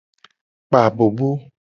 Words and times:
Kpa 0.67 0.79
abobo. 0.87 1.29